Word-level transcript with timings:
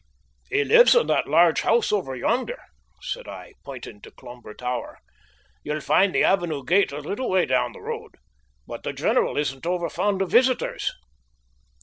"He 0.49 0.63
lives 0.63 0.95
in 0.95 1.05
that 1.05 1.27
large 1.27 1.61
house 1.61 1.91
over 1.91 2.15
yonder," 2.15 2.57
said 3.03 3.27
I, 3.27 3.53
pointing 3.63 4.01
to 4.01 4.09
Cloomber 4.09 4.55
Tower. 4.55 4.97
"You'll 5.63 5.79
find 5.79 6.11
the 6.15 6.23
avenue 6.23 6.63
gate 6.65 6.91
a 6.91 7.01
little 7.01 7.29
way 7.29 7.45
down 7.45 7.71
the 7.73 7.81
road, 7.81 8.15
but 8.65 8.81
the 8.81 8.93
general 8.93 9.37
isn't 9.37 9.67
over 9.67 9.91
fond 9.91 10.23
of 10.23 10.31
visitors." 10.31 10.91